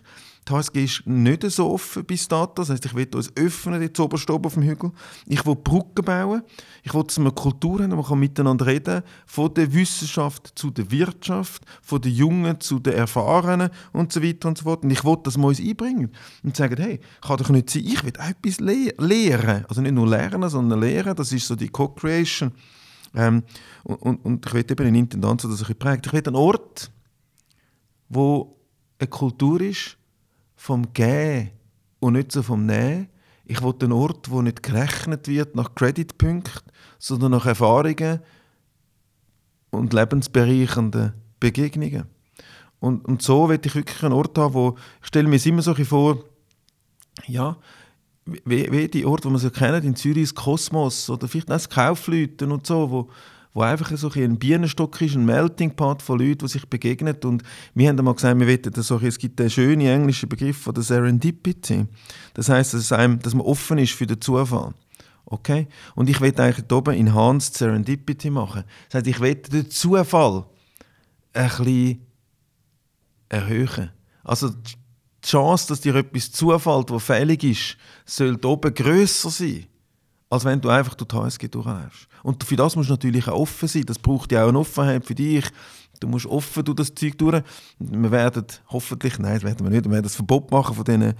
[0.47, 2.54] Die HSG ist nicht so offen bis dato.
[2.62, 4.91] Das heisst, ich will uns öffnen, jetzt oben auf dem Hügel.
[5.25, 6.43] Ich will Brücken bauen.
[6.84, 9.04] Ich will, dass wir Kultur haben, wo man miteinander reden kann.
[9.25, 14.47] Von der Wissenschaft zu der Wirtschaft, von den Jungen zu den Erfahrenen und so weiter
[14.47, 14.84] und so fort.
[14.84, 16.12] Und ich will, dass wir uns einbringen
[16.43, 19.65] und sagen, hey, kann doch nicht sein, ich will etwas le lehren.
[19.67, 21.15] Also nicht nur lernen, sondern lehren.
[21.15, 22.51] Das ist so die Co-Creation.
[23.15, 23.43] Ähm,
[23.84, 26.06] und, und, ich will eben einen Intendant, der das ein prägt.
[26.08, 26.91] Ich will einen Ort,
[28.10, 28.58] wo
[28.99, 29.97] eine Kultur ist
[30.56, 31.51] vom Gehen
[31.99, 33.08] und nicht so vom Nehmen.
[33.45, 38.19] Ich will einen Ort, wo nicht gerechnet wird nach Creditpunkten, sondern nach Erfahrungen
[39.69, 42.06] und lebensbereichernden Begegnungen.
[42.80, 45.73] Und, und so will ich wirklich einen Ort haben, wo, ich stelle mir immer so
[45.75, 46.23] vor,
[47.28, 47.58] ja,
[48.26, 51.56] wie, wie die Orte, die man so kennt, in Zürich, das Kosmos oder vielleicht auch
[51.56, 53.10] das Kaufleuten und so, wo,
[53.54, 57.16] wo einfach so ein Bienenstock ist, ein Melting Pot von Leuten, die sich begegnen.
[57.24, 57.44] Und
[57.76, 60.84] wir haben einmal gesagt, wir wollen so, es gibt einen schönen englischen Begriff von der
[60.84, 61.86] Serendipity.
[62.34, 64.74] Das heißt, dass, einem, dass man offen ist für den Zufall.
[65.26, 65.68] Okay?
[65.94, 68.64] Und ich will eigentlich hier oben Enhanced Serendipity machen.
[68.90, 70.46] Das heißt, ich will den Zufall
[71.34, 72.02] ein bisschen
[73.30, 73.92] erhöhen.
[74.24, 74.52] Also
[75.26, 79.66] die Chance, dass dir etwas zufällt, was fällig ist, sollte oben grösser sein,
[80.30, 82.08] als wenn du einfach durch die HSG durchläufst.
[82.24, 83.86] Und für das musst du natürlich auch offen sein.
[83.86, 85.46] Das braucht ja auch eine Offenheit für dich.
[86.00, 87.42] Du musst offen durch das Zeug durch.
[87.80, 91.02] Wir werden hoffentlich, nein, das werden wir nicht, wir werden das Verbot machen von diesen
[91.04, 91.14] äh,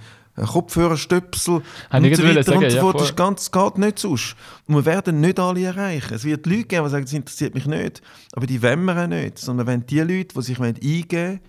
[0.44, 2.94] Kopfhörerstöpsel und so weiter sagen, und so fort.
[2.96, 4.36] Ja, das, ganz, geht nicht sonst.
[4.66, 6.14] Und wir werden nicht alle erreichen.
[6.14, 8.02] Es wird Leute geben, die sagen, das interessiert mich nicht.
[8.32, 9.38] Aber die wollen wir auch nicht.
[9.38, 11.40] Sondern wenn die Leute, die sich eingeben wollen,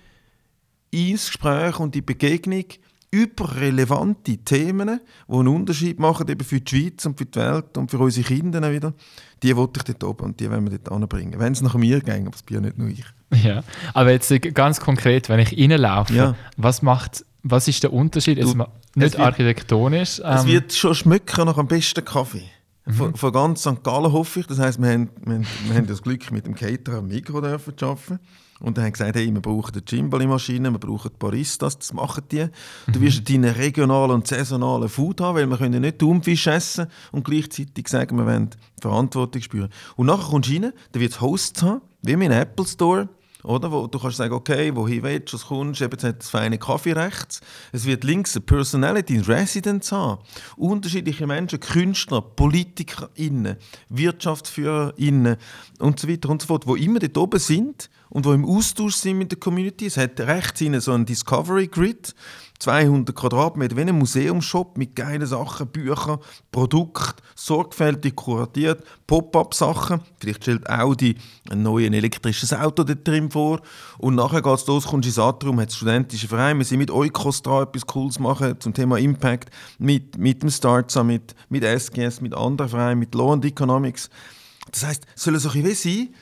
[0.92, 2.66] ins Gespräch und die Begegnung
[3.10, 7.78] über relevante Themen, die einen Unterschied machen eben für die Schweiz und für die Welt
[7.78, 8.94] und für unsere Kinder wieder,
[9.42, 11.40] die wollte ich dort oben und die wollen wir dort anbringen.
[11.40, 13.06] Wenn es nach mir ging, aber es bin ja nicht nur ich.
[13.44, 16.36] Ja, aber jetzt ganz konkret, wenn ich reinlaufe, ja.
[16.58, 18.42] was macht, was ist der Unterschied?
[18.42, 18.54] Du,
[18.98, 20.20] nicht wird, architektonisch.
[20.20, 22.50] Ähm, es wird schon schmücken nach am besten Kaffee.
[22.86, 22.94] Mhm.
[22.94, 23.84] Von, von, ganz St.
[23.84, 24.48] Gallen hoffe ich.
[24.48, 27.86] Das heisst, wir haben, wir, haben, wir haben das Glück, mit dem Caterer Mikro zu
[27.86, 28.20] arbeiten.
[28.60, 32.48] Und dann haben gesagt, hey, wir brauchen eine Cimbali-Maschine, wir brauchen Baristas, das machen die.
[32.88, 33.04] Du mhm.
[33.04, 37.88] wirst deinen regionalen und saisonalen Food haben, weil wir können nicht Thunfisch essen und gleichzeitig
[37.88, 38.50] sagen, wir wollen
[38.82, 39.70] Verantwortung spüren.
[39.96, 43.10] Und nachher kommst du rein, dann wird es Hosts haben, wie in einem Apple Store.
[43.44, 43.72] Oder?
[43.72, 46.92] Wo du kannst sagen, okay, wohin willst du, was kommst, eben hat das feine Kaffee
[46.92, 47.40] rechts.
[47.72, 50.22] Es wird links eine Personality, ein Residence haben.
[50.58, 53.58] Unterschiedliche Menschen, Künstler, PolitikerInnen,
[53.90, 55.38] WirtschaftsführerInnen
[55.80, 58.96] und so weiter und so fort, die immer dort oben sind und die im Austausch
[58.96, 59.86] sind mit der Community.
[59.86, 62.16] Es hat rechts so ein Discovery Grid,
[62.60, 66.20] 200 Quadratmeter, wie ein Museumsshop mit geilen Sachen, Büchern,
[66.52, 70.02] Produkten, sorgfältig kuratiert, Pop-up-Sachen.
[70.20, 71.16] Vielleicht stellt Audi
[71.50, 73.62] ein neues elektrisches Auto dort drin vor.
[74.00, 76.58] Und nachher geht es los, kommst ins Atrium, hat studentische Verein.
[76.58, 80.90] Wir sind mit Eukos dran, etwas Cooles machen zum Thema Impact, mit, mit dem Start
[80.90, 84.10] Summit, mit SGS, mit anderen Vereinen, mit Law and Economics.
[84.72, 86.16] Das heisst, es soll so ein bisschen sein,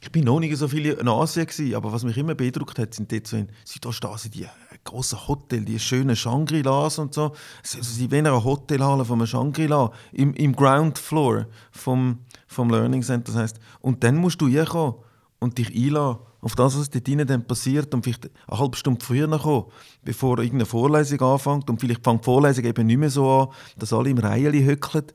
[0.00, 2.94] ich bin noch nicht so viel in Asien gewesen, aber was mich immer beeindruckt hat,
[2.94, 4.46] sind dort so in Südostasien die
[4.84, 7.32] großen Hotels, die schönen Shangri-Las und so.
[7.64, 13.02] Es ist wie eine Hotelhalle von einem Shangri-La im, im Ground Floor vom, vom Learning
[13.02, 13.32] Center.
[13.32, 14.94] Das heißt, und dann musst du herkommen
[15.40, 19.28] und dich einladen auf das, was dort dann passiert und vielleicht eine halbe Stunde früher
[19.38, 19.64] kommen,
[20.04, 21.68] bevor irgendeine Vorlesung anfängt.
[21.68, 25.06] Und vielleicht fängt die Vorlesung eben nicht mehr so an, dass alle im Reihen hückeln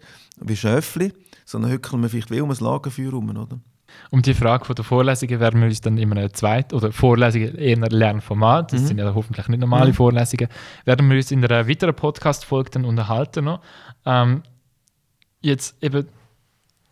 [0.41, 1.13] wie Schöfli,
[1.45, 3.59] sondern hückeln wir vielleicht wie um ein Lagerfeuer herum, oder?
[4.11, 7.55] Um die Frage von der Vorlesungen werden wir uns dann in einem zweiten, oder Vorlesungen
[7.55, 8.85] eher Lernformat, das mhm.
[8.87, 9.95] sind ja hoffentlich nicht normale mhm.
[9.95, 10.47] Vorlesungen,
[10.85, 13.61] werden wir uns in einer weiteren Podcast-Folge dann unterhalten noch.
[14.05, 14.43] Ähm,
[15.41, 16.07] jetzt eben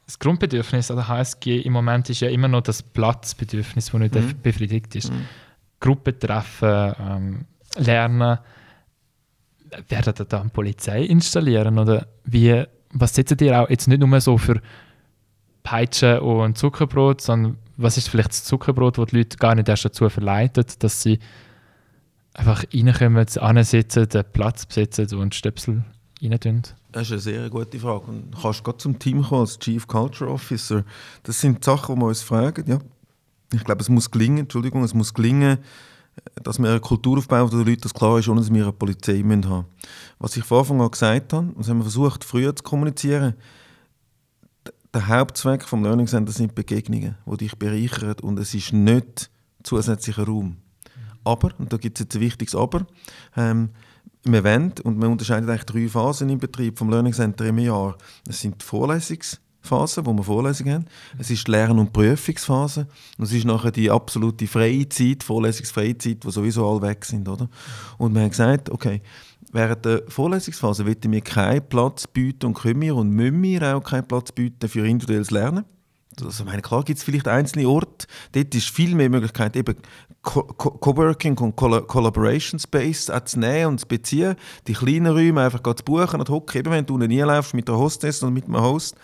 [0.06, 4.16] das Grundbedürfnis an der HSG im Moment ist ja immer noch das Platzbedürfnis, das nicht
[4.16, 4.42] mhm.
[4.42, 5.12] befriedigt ist.
[5.12, 5.26] Mhm.
[5.80, 7.46] Gruppentreffen, ähm,
[7.78, 8.40] Lernen,
[9.88, 14.38] werden da dann Polizei installieren oder wie, was setzt ihr auch jetzt nicht nur so
[14.38, 14.62] für
[15.64, 19.86] Peitsche und Zuckerbrot, sondern was ist vielleicht das Zuckerbrot, das die Leute gar nicht erst
[19.86, 21.20] dazu verleitet, dass sie
[22.34, 25.84] einfach reinkommen, ansitzen, den Platz besetzen und Stöpsel
[26.22, 26.62] rein tun?
[26.92, 28.06] Das ist eine sehr gute Frage.
[28.06, 30.84] Und kannst du gerade zum Team kommen als Chief Culture Officer?
[31.24, 32.70] Das sind Sachen, die wir uns fragen.
[32.70, 32.80] Ja.
[33.54, 35.60] Ich glaube, es muss gelingen, Entschuldigung, es muss gelingen,
[36.44, 38.74] dass wir eine Kultur aufbauen, wo den Leuten das klar ist, ohne dass wir eine
[38.74, 39.66] Polizei haben müssen.
[40.20, 43.34] Was ich von Anfang an gesagt habe, das haben wir versucht, früher zu kommunizieren,
[44.94, 49.30] der Hauptzweck des Learning Center sind Begegnungen, die dich bereichern und es ist nicht
[49.64, 50.58] zusätzlicher Raum.
[51.24, 52.86] Aber, und da gibt es jetzt ein wichtiges Aber,
[53.38, 53.70] ähm,
[54.24, 57.98] wir wollen, und man unterscheidet eigentlich drei Phasen im Betrieb vom Learning Center im Jahr.
[58.28, 60.86] Es sind die Vorlesungsphasen, wo wir Vorlesungen haben.
[61.18, 62.88] Es ist die Lern- und Prüfungsphase.
[63.18, 67.28] Und es ist nachher die absolute freie Zeit, Vorlesungsfreie Zeit, wo sowieso alle weg sind.
[67.28, 67.50] Oder?
[67.98, 69.02] Und wir haben gesagt, okay,
[69.52, 73.84] während der Vorlesungsphase wollen wir keinen Platz bieten und können wir und müssen wir auch
[73.84, 75.66] keinen Platz bieten für individuelles Lernen.
[76.22, 79.76] Also, meine, klar gibt es vielleicht einzelne Orte, dort ist viel mehr Möglichkeit, eben
[80.22, 84.36] Coworking und Collaboration Space zu nehmen und zu beziehen,
[84.68, 87.78] die kleinen Räume einfach zu buchen und hocken, eben wenn du nie läufst mit der
[87.78, 88.96] Hostess oder mit einem Host,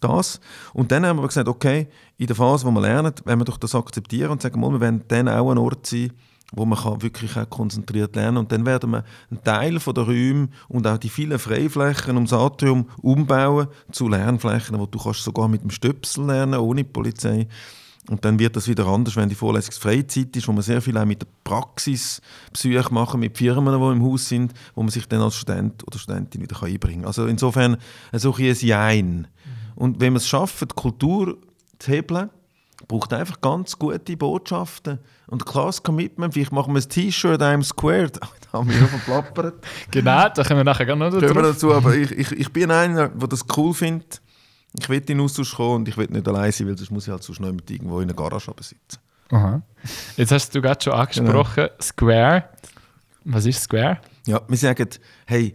[0.00, 0.40] das.
[0.72, 3.58] Und dann haben wir gesagt, okay, in der Phase, wo wir lernen, wenn wir doch
[3.58, 6.12] das akzeptieren und sagen, wir wollen dann auch ein Ort sein,
[6.52, 8.44] wo man kann wirklich auch konzentriert lernen kann.
[8.44, 12.88] Und dann werden wir einen Teil der Räume und auch die vielen Freiflächen ums Atrium
[13.02, 17.48] umbauen zu Lernflächen, wo du kannst sogar mit dem Stöpsel lernen, ohne Polizei.
[18.10, 20.96] Und dann wird das wieder anders, wenn die vorlesungsfreie Zeit ist, wo man sehr viel
[20.98, 22.20] auch mit der Praxis
[22.52, 25.98] Psyche machen, mit Firmen, die im Haus sind, wo man sich dann als Student oder
[25.98, 27.06] Studentin wieder einbringen kann.
[27.06, 27.78] Also insofern
[28.12, 29.06] so ein Jein.
[29.06, 29.26] Mhm.
[29.74, 31.38] Und wenn man es schafft, die Kultur
[31.78, 32.28] zu hebeln,
[32.86, 36.34] braucht einfach ganz gute Botschaften und klares Commitment.
[36.34, 38.20] Vielleicht machen wir ein T-Shirt I'm Squared.
[38.52, 39.54] Da haben wir ja verplappert.
[39.90, 41.34] genau, da können wir nachher gerne noch dazu.
[41.34, 44.22] dazu aber ich, ich, ich bin einer, der das cool findet.
[44.78, 47.06] Ich will in den Austausch kommen und ich will nicht allein sein, weil sonst muss
[47.06, 49.00] ich halt so schnell mit irgendwo in einer Garage sitzen.
[49.32, 49.60] Aha.
[50.16, 51.82] Jetzt hast du gerade schon angesprochen, genau.
[51.82, 52.44] Square.
[53.24, 53.98] Was ist Square?
[54.26, 54.88] Ja, wir sagen,
[55.26, 55.54] hey,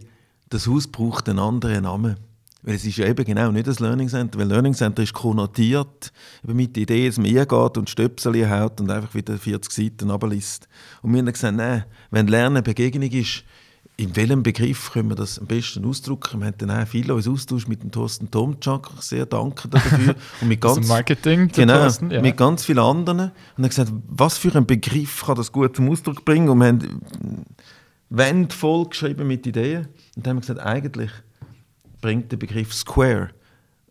[0.50, 2.16] das Haus braucht einen anderen Namen.
[2.62, 6.12] Weil es ist ja eben genau nicht das Learning Center, weil Learning Center ist konnotiert
[6.42, 10.68] mit der Idee, dass man hingeht und Stöpsel haut und einfach wieder 40 Seiten abliest.
[11.02, 13.44] Und wir haben gesagt, nein, wenn Lernen Begegnung ist,
[14.00, 16.40] in welchem Begriff können wir das am besten ausdrücken?
[16.40, 20.14] Wir haben dann auch viel uns austauscht mit dem Thorsten Tomczak, sehr danke dafür.
[20.40, 22.22] Und mit ganz, Marketing, genau, Thorsten, ja.
[22.22, 23.20] mit ganz vielen anderen.
[23.20, 26.48] Und dann gesagt, was für ein Begriff kann das gut zum Ausdruck bringen?
[26.48, 27.04] Und wir haben
[28.08, 29.88] Wände voll geschrieben mit Ideen.
[30.16, 31.10] Und dann haben wir gesagt, eigentlich
[32.00, 33.30] bringt der Begriff Square,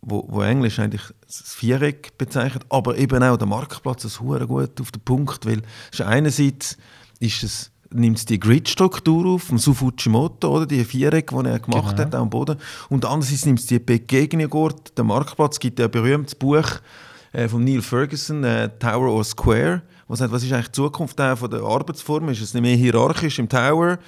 [0.02, 4.90] wo, wo Englisch eigentlich das Viereck bezeichnet, aber eben auch der Marktplatz ist gut auf
[4.90, 6.76] den Punkt, weil es einerseits
[7.20, 12.06] ist es nimmt die Grid-Struktur auf, vom Sufujimoto, oder die Viereck, die er gemacht genau.
[12.06, 12.56] hat, am Boden.
[12.88, 14.96] Und andererseits nimmt es die Begegnung Ort.
[14.96, 16.80] Der Marktplatz gibt ja ein berühmtes Buch
[17.32, 21.20] äh, von Neil Ferguson, äh, Tower or Square, wo sagt, was ist eigentlich die Zukunft
[21.20, 22.28] von der Arbeitsform?
[22.30, 23.98] Ist es nicht mehr hierarchisch im Tower?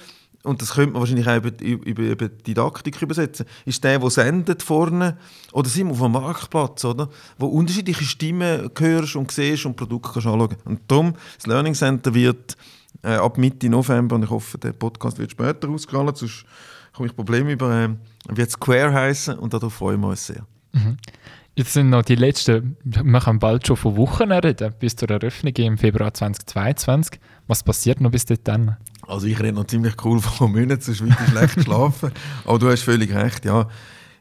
[0.43, 4.61] Und das könnte man wahrscheinlich auch über, über, über Didaktik übersetzen, ist der, der sendet
[4.61, 5.17] vorne,
[5.53, 7.09] oder sind auf einem Marktplatz, oder?
[7.37, 10.55] wo unterschiedliche Stimmen hörst und siehst und Produkte kannst anschauen.
[10.65, 12.57] Und darum, das Learning Center wird
[13.03, 16.45] äh, ab Mitte November, und ich hoffe, der Podcast wird später ausgerollt, sonst
[16.91, 17.89] komme ich Probleme über, äh,
[18.27, 20.45] wird Square heißen und darauf freuen wir uns sehr.
[20.73, 20.97] Mhm.
[21.55, 25.53] Jetzt sind noch die letzten, wir können bald schon von Wochen reden, bis zur Eröffnung
[25.57, 27.19] im Februar 2022.
[27.45, 28.75] Was passiert noch bis dahin?
[29.03, 32.11] Also ich rede noch ziemlich cool von Monaten, sonst wird ich schlecht schlafen.
[32.45, 33.67] Aber du hast völlig recht, ja.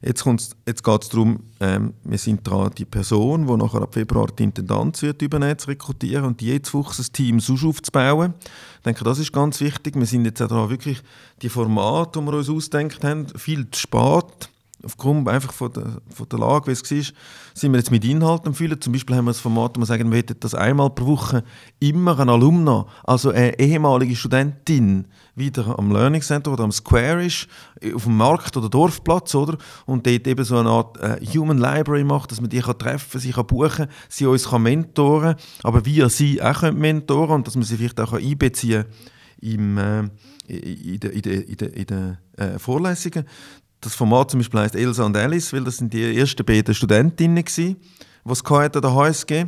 [0.02, 0.26] Jetzt,
[0.66, 4.42] jetzt geht es darum, ähm, wir sind dran, die Person, die nachher ab Februar die
[4.42, 8.34] Intendanz wird übernehmen, zu rekrutieren und die jetzt das Team so aufzubauen.
[8.78, 9.94] Ich denke, das ist ganz wichtig.
[9.94, 11.00] Wir sind jetzt auch dran, wirklich
[11.40, 14.50] die Formate, die wir uns ausdenkt haben, viel zu spät
[14.84, 17.14] aufgrund einfach von der, von der Lage, wie es war,
[17.54, 18.80] sind wir jetzt mit Inhalten am Füllen.
[18.80, 21.44] Zum Beispiel haben wir das Format, wo wir sagen, wir hätten das einmal pro Woche
[21.80, 27.48] immer ein Alumna, also eine ehemalige Studentin, wieder am Learning Center oder am Square ist,
[27.94, 29.56] auf dem Markt oder Dorfplatz, oder?
[29.86, 33.20] Und dort eben so eine Art äh, Human Library macht, dass man die kann treffen,
[33.20, 37.56] sie kann buchen, sie uns kann mentoren, aber wir sie auch können mentoren und dass
[37.56, 38.84] man sie vielleicht auch einbeziehen
[39.40, 40.02] im, äh,
[40.46, 43.24] in den in de, de, de, äh, Vorlesungen
[43.82, 47.44] das Format zum Beispiel heißt Elsa und Alice, weil das sind die ersten beiden Studentinnen
[47.44, 47.76] gewesen,
[48.24, 49.46] die es an der HSG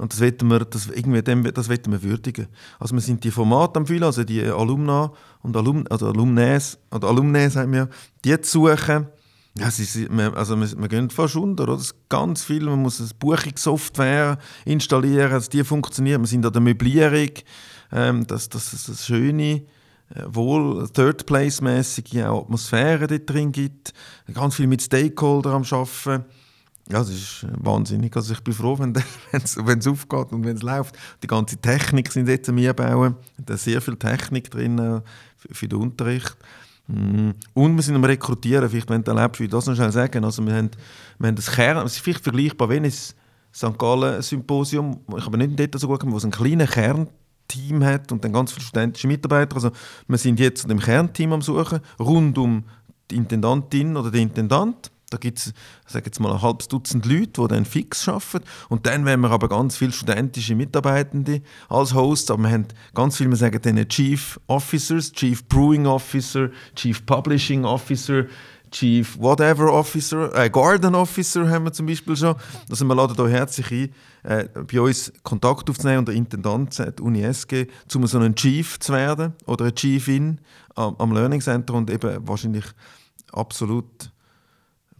[0.00, 2.46] und das wollen wir, das, irgendwie dem, das wollen wir würdigen.
[2.78, 5.12] Also wir sind die Formate am Fühlen, also die Alumna
[5.42, 7.88] und Alum, also Alumnes, oder Alumnes haben wir,
[8.24, 9.08] die zu suchen.
[9.58, 11.74] Ja, sie, also wir, wir gehen fast unter, oder?
[11.74, 16.20] Ist ganz viel, man muss eine Buchungssoftware installieren, dass die funktioniert.
[16.20, 17.30] Wir sind an der Möblierung,
[17.92, 19.64] ähm, das, das, das, das Schöne
[20.14, 23.92] äh, wohl Third-Place-mäßige Atmosphäre dort drin gibt.
[24.32, 26.24] Ganz viel mit Stakeholder am Arbeiten.
[26.90, 28.16] Ja, das ist wahnsinnig.
[28.16, 28.92] Also ich bin froh, wenn
[29.32, 30.96] es aufgeht und wenn es läuft.
[31.22, 33.14] Die ganze Technik sind jetzt am Einbauen.
[33.38, 35.00] Da ist sehr viel Technik drin äh,
[35.36, 36.36] für, den Unterricht.
[36.88, 37.30] Mm.
[37.54, 40.24] Und wir sind am Rekrutieren, vielleicht wenn du erlebst, wie ich das noch schnell sagen.
[40.24, 40.70] Also wir haben,
[41.20, 43.78] wir haben das Kern, es ist vielleicht vergleichbar wie ein St.
[43.78, 46.66] Gallen Symposium, ich habe nicht dort so gut gemacht, wo es ein kleiner
[47.50, 49.56] Kernteam hat und dann ganz viele studentische Mitarbeiter.
[49.56, 49.70] Also
[50.06, 52.64] wir sind jetzt dem Kernteam am Suchen, rund um
[53.10, 54.90] die Intendantin oder den Intendant.
[55.10, 55.52] Da gibt es,
[55.92, 58.44] jetzt mal, ein halbes Dutzend Leute, die dann fix arbeiten.
[58.68, 62.30] Und dann haben wir aber ganz viele studentische Mitarbeitende als Hosts.
[62.30, 67.64] Aber wir haben ganz viele, wir sagen denen Chief Officers, Chief Brewing Officer, Chief Publishing
[67.64, 68.26] Officer,
[68.70, 72.36] Chief Whatever Officer, äh, Garden Officer haben wir zum Beispiel schon.
[72.68, 77.00] Also wir laden hier herzlich ein, äh, bei uns Kontakt aufzunehmen und der Intendant der
[77.00, 80.40] Uni SG, um so ein Chief zu werden oder eine Chiefin
[80.74, 82.64] am, am Learning Center und eben wahrscheinlich
[83.32, 84.10] absolut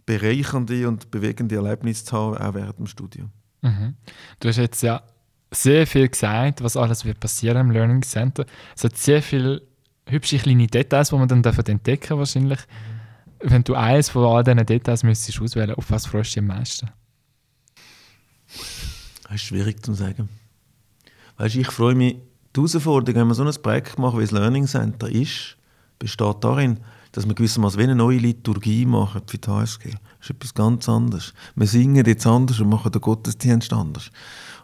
[0.04, 3.30] bereichernde und bewegende Erlebnisse zu haben, auch während dem Studium.
[3.62, 3.94] Mhm.
[4.40, 5.02] Du hast jetzt ja
[5.52, 8.46] sehr viel gesagt, was alles wird passieren im Learning Center.
[8.76, 9.62] Es hat sehr viele
[10.06, 12.60] hübsche kleine Details, die man dann entdecken wahrscheinlich.
[13.42, 16.56] Wenn du eins von all diesen Details müsstest auswählen, auf was freust du dich am
[16.56, 16.90] meisten?
[19.24, 20.28] Das ist schwierig zu sagen.
[21.36, 22.16] Weißt, ich freue mich,
[22.54, 25.56] die Herausforderung, wenn man so ein Projekt macht, wie das Learning Center ist,
[25.98, 26.80] besteht darin,
[27.12, 29.90] dass wir gewissermaßen wie eine neue Liturgie machen für die HSG.
[29.90, 31.34] Das ist etwas ganz anderes.
[31.54, 34.10] Wir singen jetzt anders und machen den Gottesdienst anders.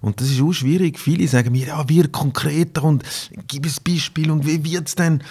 [0.00, 0.98] Und das ist auch schwierig.
[0.98, 3.02] Viele sagen mir, ja, wir konkreter und
[3.48, 5.22] gib ein Beispiel und wie wird es denn?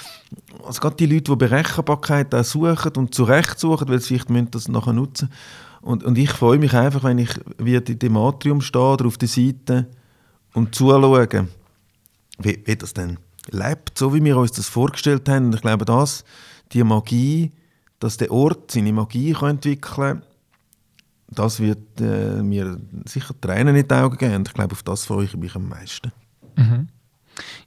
[0.65, 4.67] Also gerade die Leute, die Berechenbarkeit auch suchen und zurecht suchen, weil sie vielleicht das
[4.67, 5.29] nachher nutzen
[5.85, 9.19] und, und ich freue mich einfach, wenn ich wie in dem Atrium stehe oder auf
[9.19, 9.85] der Seite
[10.55, 11.47] und zuschaue,
[12.39, 13.19] wie, wie das denn
[13.51, 15.45] lebt, so wie wir uns das vorgestellt haben.
[15.45, 16.25] Und ich glaube, das
[16.71, 17.51] die Magie,
[17.99, 20.23] dass der Ort seine Magie kann entwickeln kann,
[21.27, 24.35] das wird äh, mir sicher Tränen in die Augen geben.
[24.35, 26.11] Und ich glaube, auf das freue ich mich am meisten.
[26.55, 26.87] Mhm.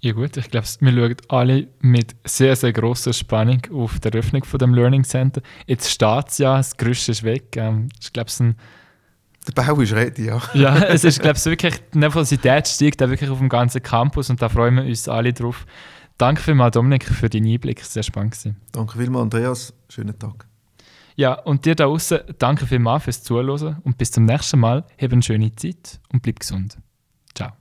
[0.01, 4.45] Ja gut, ich glaube, wir schauen alle mit sehr, sehr grosser Spannung auf die Eröffnung
[4.45, 5.43] von dem Learning Center.
[5.67, 7.57] Jetzt steht es ja, das Gerüst ist weg.
[7.57, 10.43] Ähm, ich glaube, es der Bau ist ready, ja.
[10.55, 14.29] ja, es ist, glaube ich, wirklich, die Nervosität steigt da wirklich auf dem ganzen Campus
[14.29, 15.65] und da freuen wir uns alle drauf.
[16.19, 17.81] Danke vielmals, Dominik, für deinen Einblick.
[17.81, 18.33] Sehr spannend.
[18.33, 18.57] Gewesen.
[18.73, 19.73] Danke vielmals, Andreas.
[19.89, 20.47] Schönen Tag.
[21.15, 24.85] Ja, und dir da draußen, danke vielmals fürs Zuhören und bis zum nächsten Mal.
[25.01, 26.77] Hab eine schöne Zeit und bleib gesund.
[27.35, 27.53] Ciao.